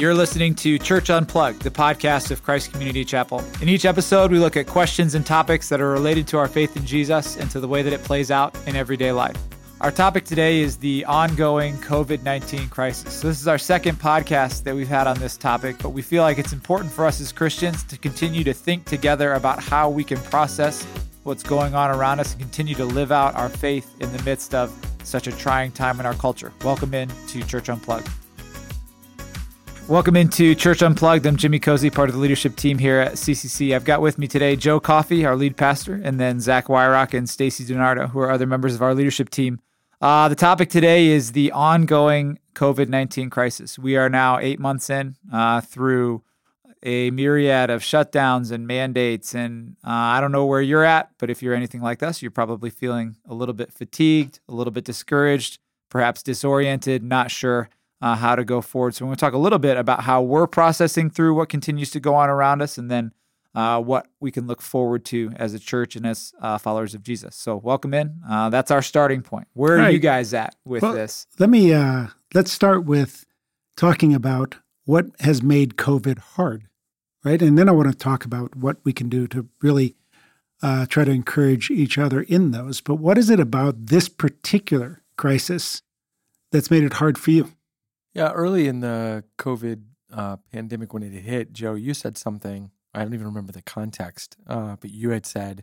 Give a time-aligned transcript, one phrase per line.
[0.00, 3.42] You're listening to Church Unplugged, the podcast of Christ Community Chapel.
[3.60, 6.76] In each episode, we look at questions and topics that are related to our faith
[6.76, 9.36] in Jesus and to the way that it plays out in everyday life.
[9.80, 13.12] Our topic today is the ongoing COVID 19 crisis.
[13.12, 16.22] So, this is our second podcast that we've had on this topic, but we feel
[16.22, 20.04] like it's important for us as Christians to continue to think together about how we
[20.04, 20.84] can process
[21.24, 24.54] what's going on around us and continue to live out our faith in the midst
[24.54, 26.52] of such a trying time in our culture.
[26.62, 28.08] Welcome in to Church Unplugged.
[29.88, 31.24] Welcome into Church Unplugged.
[31.24, 33.74] I'm Jimmy Cozy, part of the leadership team here at CCC.
[33.74, 37.26] I've got with me today Joe Coffey, our lead pastor, and then Zach Weihrauch and
[37.26, 39.60] Stacy Donardo, who are other members of our leadership team.
[39.98, 43.78] Uh, the topic today is the ongoing COVID 19 crisis.
[43.78, 46.22] We are now eight months in uh, through
[46.82, 49.34] a myriad of shutdowns and mandates.
[49.34, 52.30] And uh, I don't know where you're at, but if you're anything like us, you're
[52.30, 57.70] probably feeling a little bit fatigued, a little bit discouraged, perhaps disoriented, not sure
[58.00, 58.94] uh, how to go forward.
[58.94, 61.90] So, we're going to talk a little bit about how we're processing through what continues
[61.90, 63.12] to go on around us and then
[63.54, 67.02] uh, what we can look forward to as a church and as uh, followers of
[67.02, 67.34] Jesus.
[67.34, 68.20] So, welcome in.
[68.28, 69.48] Uh, that's our starting point.
[69.54, 69.86] Where right.
[69.86, 71.26] are you guys at with well, this?
[71.38, 73.26] Let me uh, let's start with
[73.76, 76.68] talking about what has made COVID hard,
[77.24, 77.42] right?
[77.42, 79.96] And then I want to talk about what we can do to really
[80.62, 82.80] uh, try to encourage each other in those.
[82.80, 85.82] But what is it about this particular crisis
[86.50, 87.52] that's made it hard for you?
[88.14, 92.70] Yeah, early in the COVID uh, pandemic, when it hit, Joe, you said something.
[92.94, 95.62] I don't even remember the context, uh, but you had said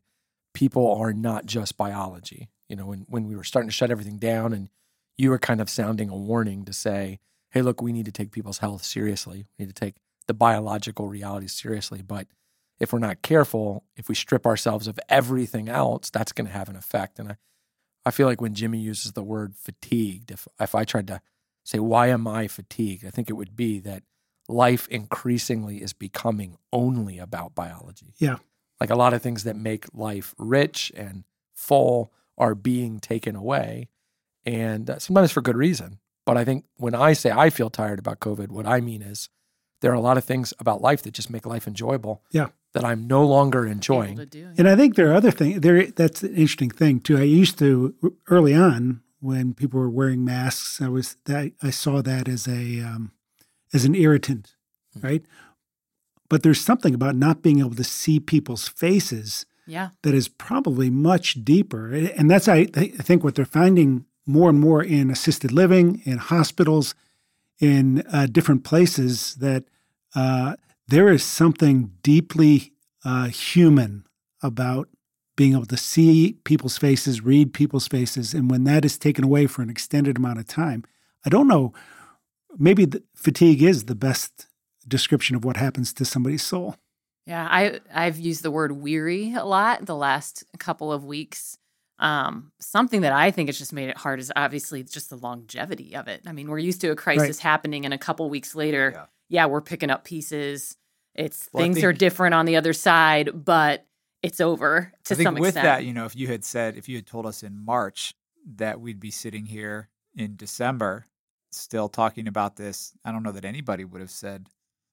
[0.54, 2.50] people are not just biology.
[2.70, 4.70] You know, when when we were starting to shut everything down, and
[5.18, 8.32] you were kind of sounding a warning to say, "Hey, look, we need to take
[8.32, 9.46] people's health seriously.
[9.58, 9.96] We need to take
[10.28, 12.28] the biological realities seriously." But
[12.80, 16.70] if we're not careful, if we strip ourselves of everything else, that's going to have
[16.70, 17.20] an effect.
[17.20, 17.38] And I,
[18.06, 21.22] I feel like when Jimmy uses the word fatigued, if if I tried to
[21.66, 23.06] say, why am I fatigued?
[23.06, 24.04] I think it would be that
[24.48, 28.14] life increasingly is becoming only about biology.
[28.18, 28.38] Yeah.
[28.80, 31.24] Like a lot of things that make life rich and
[31.54, 33.90] full are being taken away.
[34.46, 36.00] And uh, sometimes for good reason.
[36.26, 39.30] But I think when I say I feel tired about COVID, what I mean is
[39.82, 42.22] there are a lot of things about life that just make life enjoyable.
[42.32, 42.48] Yeah.
[42.74, 44.18] That I'm no longer enjoying.
[44.26, 44.54] Do, yeah.
[44.58, 45.62] And I think there are other things.
[45.62, 47.18] There, that's an interesting thing too.
[47.18, 47.96] I used to
[48.28, 50.82] early on when people were wearing masks.
[50.82, 53.12] I was that I saw that as a um,
[53.74, 54.56] as an irritant,
[54.96, 55.08] mm-hmm.
[55.08, 55.26] right?
[56.30, 59.90] But there's something about not being able to see people's faces yeah.
[60.02, 61.92] that is probably much deeper.
[61.94, 66.18] And that's I, I think what they're finding more and more in assisted living, in
[66.18, 66.96] hospitals,
[67.60, 69.66] in uh, different places that
[70.16, 70.56] uh,
[70.88, 74.06] there is something deeply uh, human
[74.42, 74.90] about
[75.36, 78.34] being able to see people's faces, read people's faces.
[78.34, 80.84] And when that is taken away for an extended amount of time,
[81.26, 81.74] I don't know,
[82.58, 84.48] maybe fatigue is the best
[84.88, 86.76] description of what happens to somebody's soul.
[87.26, 91.58] Yeah, I I've used the word weary a lot the last couple of weeks.
[91.98, 95.96] Um, something that I think has just made it hard is obviously just the longevity
[95.96, 96.22] of it.
[96.28, 97.40] I mean, we're used to a crisis right.
[97.40, 99.06] happening, and a couple weeks later, yeah.
[99.30, 99.46] yeah.
[99.48, 100.78] we're picking up pieces.
[101.16, 103.86] It's well, things think, are different on the other side, but
[104.26, 105.64] it's over to I think some with extent.
[105.64, 108.14] that, you know, if you had said, if you had told us in March
[108.56, 111.06] that we'd be sitting here in December
[111.52, 114.50] still talking about this, I don't know that anybody would have said,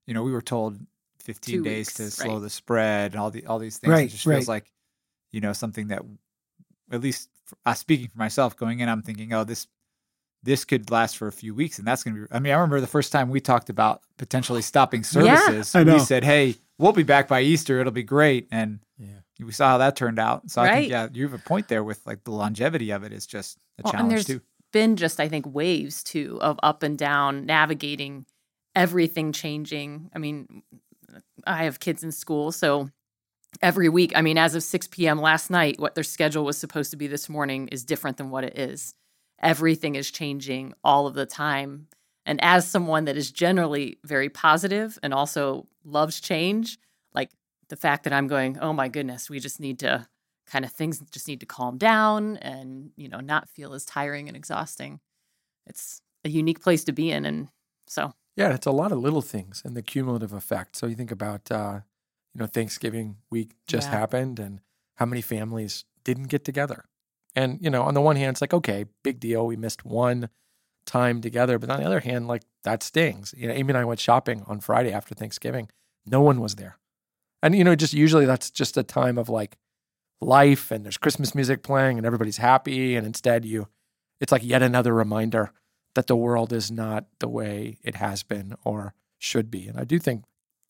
[0.07, 0.79] you know, we were told
[1.21, 2.43] 15 Two days weeks, to slow right.
[2.43, 3.91] the spread and all the all these things.
[3.91, 4.37] Right, it just right.
[4.37, 4.71] feels like,
[5.31, 6.03] you know, something that
[6.91, 9.67] at least for, uh, speaking for myself going in, I'm thinking, oh, this
[10.43, 12.57] this could last for a few weeks and that's going to be I mean, I
[12.57, 15.95] remember the first time we talked about potentially stopping services, I know.
[15.95, 17.81] we said, "Hey, we'll be back by Easter.
[17.81, 19.21] It'll be great." And Yeah.
[19.41, 20.51] we saw how that turned out.
[20.51, 23.13] So I think yeah, you have a point there with like the longevity of it
[23.13, 24.41] is just a Well, and challenge there's too.
[24.73, 28.27] been just I think waves too of up and down navigating
[28.75, 30.11] everything changing.
[30.15, 30.63] I mean,
[31.47, 32.89] I have kids in school, so
[33.61, 35.21] every week, I mean, as of 6 p.m.
[35.21, 38.45] last night, what their schedule was supposed to be this morning is different than what
[38.45, 38.95] it is.
[39.43, 41.89] Everything is changing all of the time.
[42.25, 46.79] And as someone that is generally very positive and also loves change,
[47.15, 47.31] like
[47.69, 50.07] the fact that I'm going, oh my goodness, we just need to
[50.47, 54.29] kind of things just need to calm down and, you know, not feel as tiring
[54.29, 55.01] and exhausting.
[55.67, 57.25] It's a unique place to be in.
[57.25, 57.49] And
[57.89, 60.77] so, Yeah, it's a lot of little things and the cumulative effect.
[60.77, 61.81] So you think about, uh,
[62.35, 63.99] you know, Thanksgiving week just Yeah.
[64.01, 64.61] happened and
[64.97, 66.85] how many families didn't get together.
[67.35, 69.47] And, you know, on the one hand, it's like, okay, big deal.
[69.47, 70.29] We missed one
[70.87, 71.59] time together.
[71.59, 73.35] But on the other hand, like that stings.
[73.37, 75.69] You know, Amy and I went shopping on Friday after Thanksgiving.
[76.07, 76.79] No one was there.
[77.43, 79.57] And, you know, just usually that's just a time of like
[80.21, 82.97] life and there's Christmas music playing and everybody's happy.
[82.97, 83.69] And instead, you,
[84.21, 85.51] it's like yet another reminder
[85.95, 89.67] that the world is not the way it has been or should be.
[89.67, 90.25] And I do think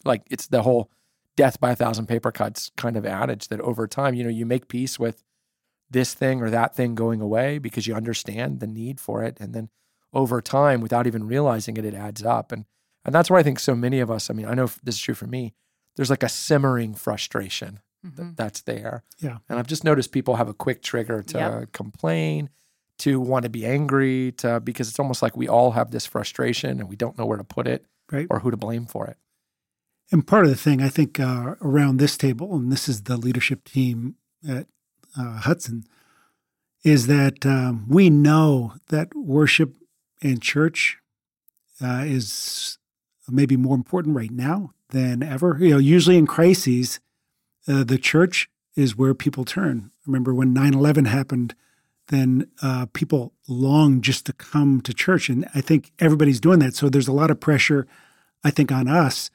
[0.04, 0.90] like it's the whole
[1.36, 4.46] death by a thousand paper cuts kind of adage that over time, you know, you
[4.46, 5.22] make peace with
[5.90, 9.38] this thing or that thing going away because you understand the need for it.
[9.38, 9.68] And then
[10.12, 12.52] over time, without even realizing it, it adds up.
[12.52, 12.64] And
[13.04, 15.00] and that's where I think so many of us, I mean, I know this is
[15.00, 15.54] true for me,
[15.96, 18.36] there's like a simmering frustration Mhm.
[18.36, 19.02] that's there.
[19.18, 19.38] Yeah.
[19.48, 21.72] And I've just noticed people have a quick trigger to Yep.
[21.72, 22.50] complain,
[22.98, 26.78] to want to be angry, to because it's almost like we all have this frustration
[26.80, 28.26] and we don't know where to put it Right.
[28.30, 29.16] or who to blame for it.
[30.12, 33.16] And part of the thing I think uh, around this table, and this is the
[33.16, 34.16] leadership team
[34.46, 34.66] at
[35.16, 35.84] uh, Hudson,
[36.84, 39.74] is that um, we know that worship
[40.22, 40.98] and church
[41.82, 42.78] uh, is
[43.28, 45.56] maybe more important right now than ever.
[45.60, 47.00] You know, usually in crises,
[47.68, 49.90] uh, the church is where people turn.
[50.06, 51.54] Remember when 9 11 happened,
[52.08, 55.28] then uh, people longed just to come to church.
[55.28, 56.74] And I think everybody's doing that.
[56.74, 57.86] So there's a lot of pressure,
[58.42, 59.30] I think, on us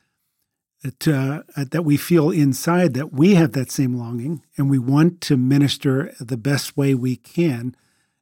[0.99, 5.21] to, uh, that we feel inside that we have that same longing and we want
[5.21, 7.75] to minister the best way we can.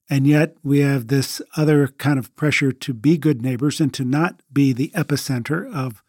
[0.09, 4.05] And yet we have this other kind of pressure to be good neighbors and to
[4.05, 6.03] not be the epicenter of,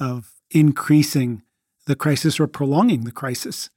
[0.00, 1.42] of increasing
[1.86, 3.70] the crisis or prolonging the crisis.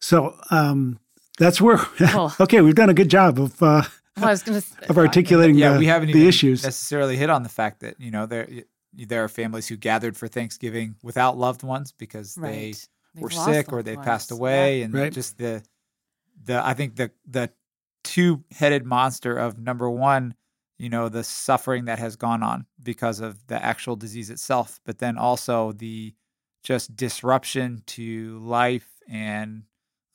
[0.00, 1.00] So um,
[1.38, 3.82] that's where, Well- okay, we've done a good job of, uh,
[4.16, 6.62] Well, I was going to of articulating yeah, the, we haven't the even issues.
[6.62, 8.48] necessarily hit on the fact that you know there
[8.96, 12.74] there are families who gathered for Thanksgiving without loved ones because they
[13.16, 15.12] were sick or they passed away, and Right.
[15.12, 15.64] just the
[16.44, 17.50] the I think the the
[18.14, 20.34] two headed monster of number one,
[20.78, 24.98] you know, the suffering that has gone on because of the actual disease itself, but
[24.98, 26.14] then also the
[26.62, 29.64] just disruption to life and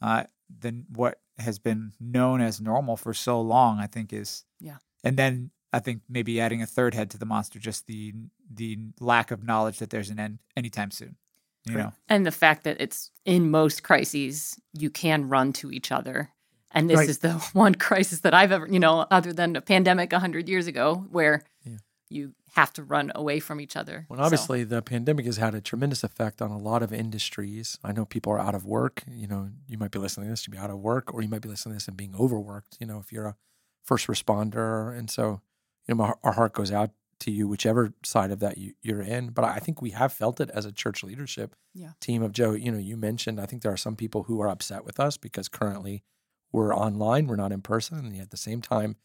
[0.01, 0.23] uh,
[0.61, 3.79] the what has been known as normal for so long.
[3.79, 4.77] I think is Yeah.
[5.03, 8.13] and then I think maybe adding a third head to the monster, just the
[8.49, 11.17] the lack of knowledge that there's an end anytime soon.
[11.65, 11.83] You Right.
[11.83, 16.29] know, And the fact that it's in most crises, you can run to each other.
[16.71, 17.09] And this Right.
[17.09, 20.67] is the one crisis that I've ever, you know, other than a pandemic 100 years
[20.67, 21.77] ago, where Yeah.
[22.09, 24.05] you have to run away from each other.
[24.09, 27.77] Well, So- obviously, the pandemic has had a tremendous effect on a lot of industries.
[27.83, 29.03] I know people are out of work.
[29.07, 31.27] You know, you might be listening to this, you'd be out of work, or you
[31.29, 32.77] might be listening to this and being overworked.
[32.79, 33.35] You know, if you're a
[33.83, 35.41] first responder, and so
[35.87, 36.91] you know, my, our heart goes out
[37.21, 39.29] to you, whichever side of that you, you're in.
[39.31, 41.93] But I think we have felt it as a church leadership Yeah.
[41.99, 42.51] team of Joe.
[42.53, 45.17] You know, you mentioned I think there are some people who are upset with us
[45.17, 46.03] because currently
[46.51, 48.95] we're online, we're not in person, and yet at the same time,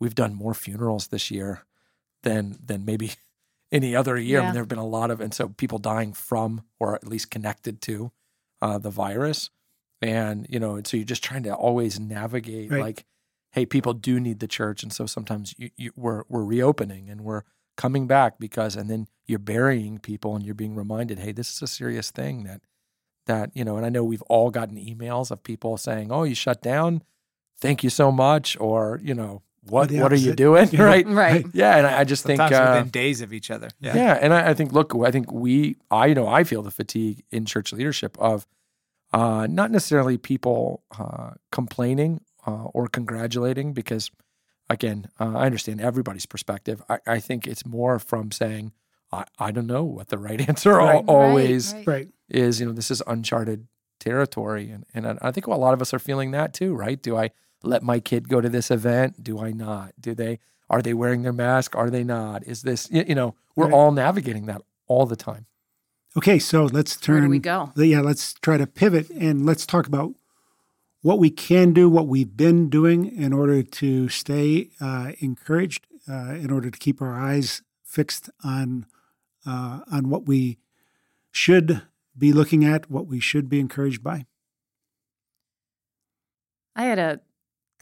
[0.00, 1.64] we've done more funerals this year
[2.22, 3.12] than than maybe
[3.72, 4.38] any other year.
[4.40, 7.06] I mean, there have been a lot of, and so people dying from or at
[7.06, 8.12] least connected to
[8.62, 9.50] uh, the virus.
[10.02, 12.80] And, you know, and so you're just trying to always navigate Right.
[12.80, 13.06] like,
[13.52, 14.82] hey, people do need the church.
[14.82, 17.42] And so sometimes you, you, we're, we're reopening and we're
[17.76, 21.62] coming back because, and then you're burying people and you're being reminded, hey, this is
[21.62, 22.60] a serious thing that,
[23.26, 26.34] that, you know, and I know we've all gotten emails of people saying, oh, you
[26.34, 27.02] shut down.
[27.58, 28.56] Thank you so much.
[28.60, 30.68] Or, you know, what, what are you doing?
[30.72, 30.82] Yeah.
[30.82, 31.06] Right.
[31.06, 31.46] right.
[31.52, 31.76] Yeah.
[31.76, 33.68] And I I just sometimes think, uh, within days of each other.
[33.80, 33.96] yeah.
[33.96, 34.18] Yeah.
[34.20, 37.44] and I, I think look, I think we, I know, I feel the fatigue in
[37.46, 38.46] church leadership of
[39.12, 44.10] uh, not necessarily people uh, complaining uh, or congratulating, because
[44.68, 46.82] again, uh, I understand everybody's perspective.
[46.88, 48.72] I, I think it's more from saying,
[49.12, 51.04] I, I don't know what the right answer Right.
[51.08, 52.08] always Right, right.
[52.28, 52.60] Is.
[52.60, 53.66] You know, this is uncharted
[54.00, 57.00] territory, and and I, I think a lot of us are feeling that too, right?
[57.02, 57.30] Do I
[57.62, 59.22] let my kid go to this event?
[59.22, 59.92] Do I not?
[60.00, 60.38] Do they?
[60.68, 61.76] Are they wearing their mask?
[61.76, 62.42] Are they not?
[62.44, 62.88] Is this?
[62.90, 63.74] You know, we're Right.
[63.74, 65.46] all navigating that all the time.
[66.16, 67.14] Okay, so let's turn.
[67.16, 67.72] Where do we go?
[67.76, 70.14] Yeah, let's try to pivot and let's talk about
[71.02, 76.34] what we can do, what we've been doing in order to stay uh, encouraged, uh,
[76.34, 78.86] in order to keep our eyes fixed on
[79.46, 80.58] uh, on what we
[81.30, 81.82] should
[82.18, 84.26] be looking at, what we should be encouraged by.
[86.74, 87.20] I had a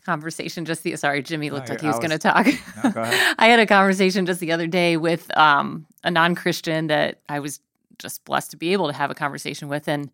[0.05, 2.47] conversation just the sorry, Jimmy looked No, like he was I going to talk.
[2.85, 3.03] No, go.
[3.39, 7.61] I had a conversation just the other day with um, a non-Christian that I was
[7.99, 10.11] just blessed to be able to have a conversation with, and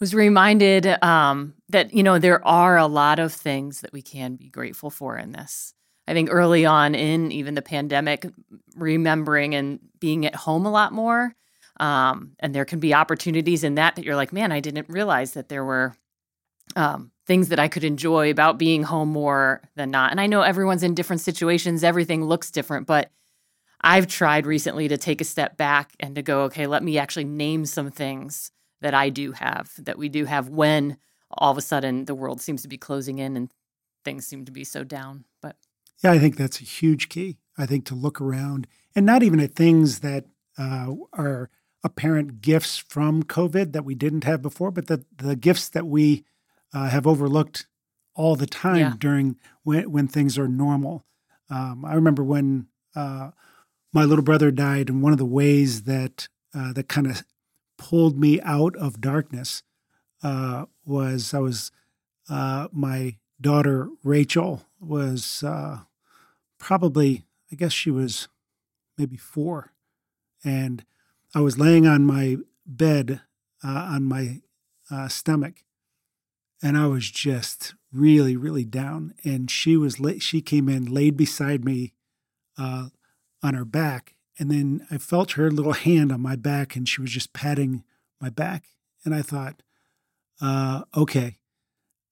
[0.00, 4.36] was reminded um, that you know there are a lot of things that we can
[4.36, 5.74] be grateful for in this.
[6.06, 8.26] I think early on in even the pandemic,
[8.76, 11.34] remembering and being at home a lot more,
[11.80, 15.32] um, and there can be opportunities in that that you're like, man, I didn't realize
[15.32, 15.94] that there were
[16.76, 20.10] um, things that I could enjoy about being home more than not.
[20.10, 23.10] And I know everyone's in different situations, everything looks different, but
[23.80, 27.24] I've tried recently to take a step back and to go, okay, let me actually
[27.24, 28.50] name some things
[28.80, 30.96] that I do have, that we do have when
[31.30, 33.50] all of a sudden the world seems to be closing in and
[34.04, 35.24] things seem to be so down.
[35.42, 35.56] But
[36.02, 37.38] Yeah, I think that's a huge key.
[37.58, 40.24] I think to look around and not even at things that
[40.58, 41.50] uh, are
[41.84, 46.24] apparent gifts from COVID that we didn't have before, but the the gifts that we
[46.72, 47.66] uh, have overlooked
[48.14, 48.92] all the time Yeah.
[48.98, 51.04] during when when things are normal.
[51.50, 53.30] Um, I remember when uh,
[53.92, 57.22] my little brother died, and one of the ways that uh, that kind of
[57.76, 59.62] pulled me out of darkness
[60.22, 61.70] uh, was I was
[62.30, 65.80] uh, my daughter Rachel was uh,
[66.58, 68.28] probably I guess she was
[68.96, 69.72] maybe four,
[70.44, 70.84] and
[71.34, 73.20] I was laying on my bed
[73.64, 74.40] uh, on my
[74.90, 75.64] uh, stomach,
[76.62, 79.14] and I was just really really down.
[79.24, 81.94] And she was la- she came in, laid beside me
[82.56, 82.88] uh,
[83.42, 87.00] on her back, and then I felt her little hand on my back, and she
[87.00, 87.82] was just patting
[88.20, 88.64] my back,
[89.04, 89.62] and I thought,
[90.40, 91.38] uh, okay.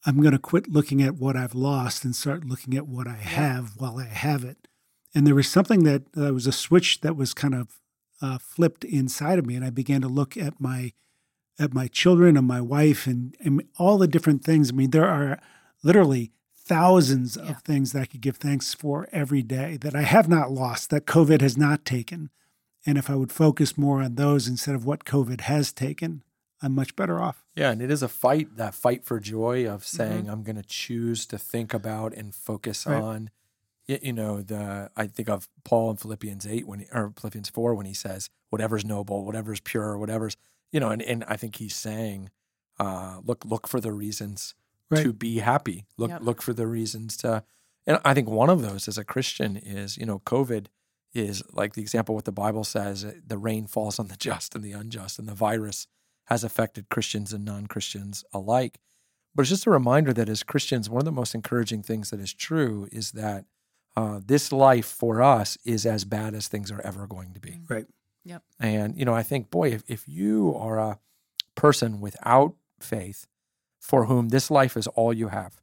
[0.05, 3.14] I'm going to quit looking at what I've lost and start looking at what I
[3.14, 4.67] have while I have it.
[5.14, 7.79] And there was something that uh, was a switch that was kind of
[8.23, 10.93] uh, flipped inside of me, and I began to look at my
[11.59, 14.71] at my children and my wife and, and all the different things.
[14.71, 15.38] I mean, there are
[15.83, 17.50] literally thousands Yeah.
[17.50, 20.88] of things that I could give thanks for every day that I have not lost,
[20.91, 22.31] that COVID has not taken.
[22.87, 26.23] And if I would focus more on those instead of what COVID has taken,
[26.62, 27.45] I'm much better off.
[27.55, 29.97] Yeah, and it is a fight, that fight for joy of Mm-hmm.
[29.97, 33.02] saying, I'm going to choose to think about and focus Right.
[33.02, 33.31] on, y-
[33.87, 37.75] you know, the, I think of Paul in Philippians 8 when, he, or Philippians 4
[37.75, 40.37] when he says, whatever's noble, whatever's pure, whatever's,
[40.71, 42.31] you know, and, and I think he's saying,
[42.79, 44.55] uh, look, look for the reasons
[44.91, 45.05] Right.
[45.05, 45.87] to be happy.
[45.97, 46.21] Look, Yep.
[46.23, 47.45] look for the reasons to,
[47.87, 50.67] and I think one of those as a Christian is, you know, COVID
[51.15, 54.55] is like the example what the Bible says, uh, the rain falls on the just
[54.55, 55.87] and the unjust, and the virus
[56.27, 58.79] has affected Christians and non Christians alike.
[59.35, 62.21] But it's just a reminder that as Christians, one of the most encouraging things that
[62.21, 63.47] is true is that
[63.96, 67.61] uh, this life for us is as bad as things are ever going to be.
[67.68, 67.87] Right.
[68.25, 68.42] Yep.
[68.61, 70.99] And, you know, I think, boy, if, if you are a
[71.54, 73.26] person without faith
[73.80, 75.61] for whom this life is all you have,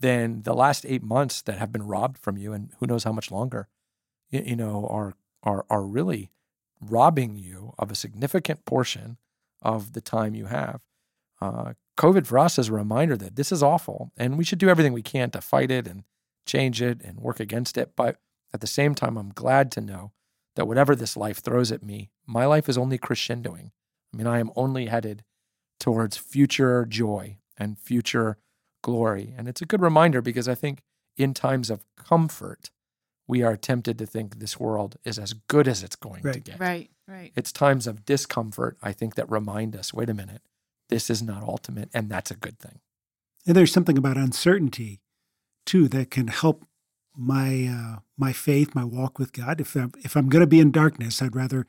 [0.00, 3.12] then the last eight months that have been robbed from you, and who knows how
[3.12, 3.68] much longer,
[4.30, 6.30] you, you know, are, are, are really
[6.80, 9.16] robbing you of a significant portion
[9.62, 10.80] of the time you have.
[11.40, 14.68] Uh, COVID for us is a reminder that this is awful and we should do
[14.68, 16.04] everything we can to fight it and
[16.46, 17.92] change it and work against it.
[17.96, 18.18] But
[18.54, 20.12] at the same time, I'm glad to know
[20.54, 23.70] that whatever this life throws at me, my life is only crescendoing.
[24.12, 25.24] I mean, I am only headed
[25.78, 28.38] towards future joy and future
[28.82, 29.34] glory.
[29.36, 30.82] And it's a good reminder because I think
[31.16, 32.70] in times of comfort,
[33.28, 36.60] we are tempted to think this world is as good as it's going to get.
[36.60, 37.32] Right, right.
[37.34, 40.42] It's times of discomfort, I think, that remind us wait a minute,
[40.88, 42.80] this is not ultimate, and that's a good thing.
[43.46, 45.00] And there's something about uncertainty
[45.66, 46.64] too that can help
[47.16, 49.60] my uh, my faith, my walk with God.
[49.60, 51.66] If I'm, if I'm going to be in darkness, I'd rather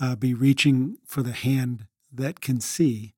[0.00, 3.14] uh, be reaching for the hand that can see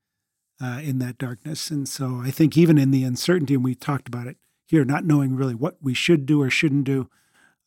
[0.60, 1.70] uh, in that darkness.
[1.70, 5.04] And so I think even in the uncertainty, and we talked about it here, not
[5.04, 7.08] knowing really what we should do or shouldn't do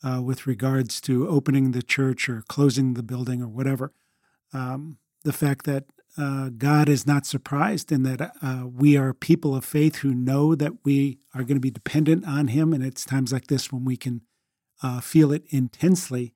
[0.03, 3.91] uh, with regards to opening the church or closing the building or whatever,
[4.53, 5.85] um, the fact that
[6.17, 10.55] uh, God is not surprised and that uh, we are people of faith who know
[10.55, 12.73] that we are going to be dependent on Him.
[12.73, 14.21] And it's times like this when we can
[14.83, 16.33] uh, feel it intensely.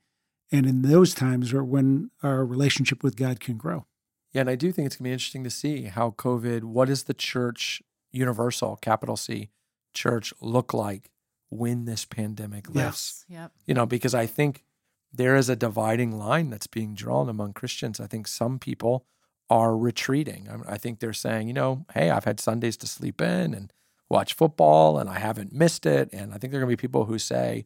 [0.52, 3.86] And in those times are when our relationship with God can grow.
[4.32, 6.88] Yeah, and I do think it's going to be interesting to see how COVID, what
[6.88, 9.50] does the church, universal, capital C,
[9.94, 11.10] church look like
[11.50, 13.26] when this pandemic lifts?
[13.28, 13.40] Yes.
[13.42, 13.52] Yep.
[13.66, 14.64] You know, because I think
[15.12, 18.00] there is a dividing line that's being drawn among Christians.
[18.00, 19.06] I think some people
[19.50, 20.48] are retreating.
[20.50, 23.72] I, I think they're saying, you know, hey, I've had Sundays to sleep in and
[24.10, 26.10] watch football and I haven't missed it.
[26.14, 27.66] And I think there are going to be people who say,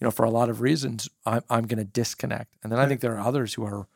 [0.00, 2.56] you know, for a lot of reasons, I'm, I'm going to disconnect.
[2.62, 3.86] And then I think there are others who are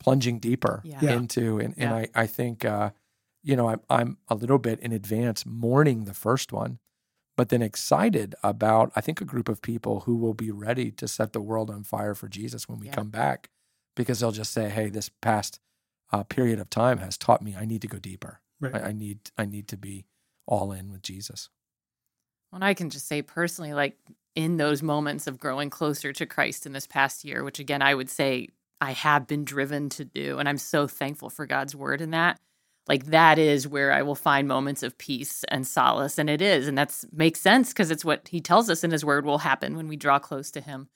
[0.00, 0.98] plunging deeper Yeah.
[1.02, 1.12] Yeah.
[1.16, 1.94] into, and, and Yeah.
[1.96, 2.90] I, I think, uh,
[3.42, 6.78] you know, I'm, I'm a little bit in advance mourning the first one,
[7.36, 11.06] but then excited about, I think, a group of people who will be ready to
[11.06, 12.94] set the world on fire for Jesus when we Yeah.
[12.94, 13.50] come back
[13.94, 15.60] because they'll just say, hey, this past
[16.12, 18.40] uh, period of time has taught me I need to go deeper.
[18.60, 18.74] Right.
[18.74, 20.06] I, I need I need to be
[20.46, 21.48] all in with Jesus.
[22.52, 23.98] And I can just say personally, like
[24.34, 27.94] in those moments of growing closer to Christ in this past year, which again, I
[27.94, 28.48] would say
[28.80, 30.38] I have been driven to do.
[30.38, 32.38] And I'm so thankful for God's word in that.
[32.86, 36.18] Like that is where I will find moments of peace and solace.
[36.18, 36.68] And it is.
[36.68, 39.76] And that's makes sense because it's what he tells us in his word will happen
[39.76, 40.88] when we draw close to him.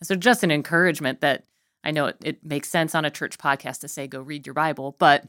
[0.00, 1.44] And so just an encouragement that
[1.86, 4.54] I know it, it makes sense on a church podcast to say, go read your
[4.54, 5.24] Bible, but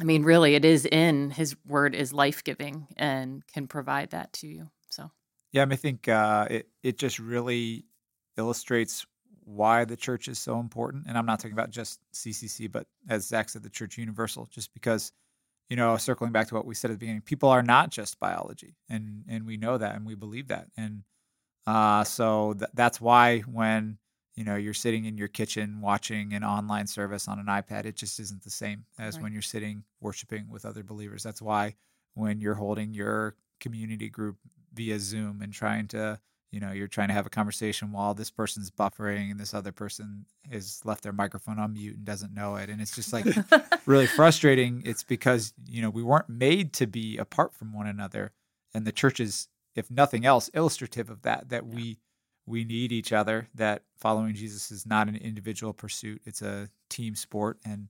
[0.00, 4.32] I mean, really, it is in his word is life giving and can provide that
[4.34, 4.70] to you.
[4.90, 5.12] So,
[5.52, 7.84] Yeah, I, mean, I think uh, it it just really
[8.36, 9.06] illustrates
[9.44, 11.04] why the church is so important.
[11.06, 14.74] And I'm not talking about just CCC, but as Zach said, the church universal, just
[14.74, 15.12] because,
[15.68, 18.18] you know, circling back to what we said at the beginning, people are not just
[18.18, 18.74] biology.
[18.88, 20.68] And, and we know that and we believe that.
[20.76, 21.02] And
[21.66, 23.98] uh, so th- that's why when,
[24.34, 27.94] you know, you're sitting in your kitchen watching an online service on an iPad, it
[27.94, 29.24] just isn't the same as right.
[29.24, 31.22] when you're sitting worshiping with other believers.
[31.22, 31.76] That's why
[32.14, 34.36] when you're holding your community group
[34.72, 36.18] via Zoom and trying to,
[36.50, 39.72] you know, you're trying to have a conversation while this person's buffering and this other
[39.72, 42.68] person has left their microphone on mute and doesn't know it.
[42.68, 43.26] And it's just like
[43.86, 44.82] really frustrating.
[44.84, 48.32] It's because, you know, we weren't made to be apart from one another.
[48.72, 51.98] And the church is, if nothing else, illustrative of that, that we
[52.46, 56.22] we need each other, that following Jesus is not an individual pursuit.
[56.24, 57.58] It's a team sport.
[57.64, 57.88] And,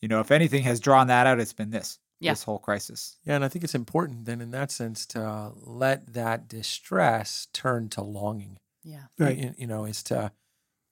[0.00, 2.32] you know, if anything has drawn that out, it's been this yeah.
[2.32, 3.18] this whole crisis.
[3.24, 7.48] Yeah, and I think it's important then in that sense to uh, let that distress
[7.52, 8.58] turn to longing.
[8.82, 9.04] Yeah.
[9.18, 9.36] Right.
[9.36, 10.32] You, you know, is to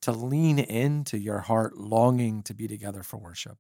[0.02, 3.58] to lean into your heart longing to be together for worship,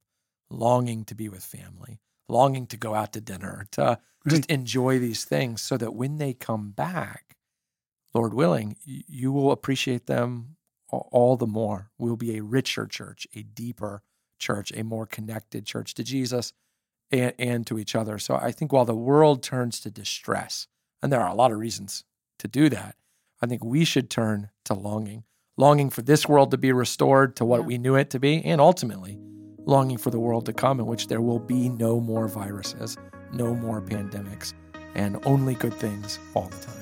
[0.50, 3.98] longing to be with family, longing to go out to dinner, to right.
[4.28, 7.31] just enjoy these things so that when they come back,
[8.14, 10.56] Lord willing, you will appreciate them
[10.90, 11.90] all the more.
[11.98, 14.02] We'll be a richer church, a deeper
[14.38, 16.52] church, a more connected church to Jesus
[17.10, 18.18] and, and to each other.
[18.18, 20.66] So I think while the world turns to distress,
[21.02, 22.04] and there are a lot of reasons
[22.38, 22.96] to do that,
[23.40, 25.24] I think we should turn to longing,
[25.56, 27.66] longing for this world to be restored to what yeah.
[27.66, 29.18] we knew it to be, and ultimately
[29.64, 32.96] longing for the world to come in which there will be no more viruses,
[33.32, 34.54] no more pandemics,
[34.94, 36.81] and only good things all the time.